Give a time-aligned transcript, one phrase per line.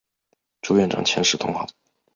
[0.61, 1.67] 朱元璋遣使通好。